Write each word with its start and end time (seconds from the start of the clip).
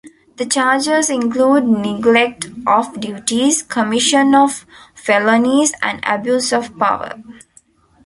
The 0.37 0.47
charges 0.47 1.11
include 1.11 1.63
neglect 1.67 2.47
of 2.65 2.99
duties, 2.99 3.61
commission 3.61 4.33
of 4.33 4.65
felonies 4.95 5.73
and 5.79 5.99
abuse 6.03 6.51
of 6.51 6.75
power. 6.79 7.21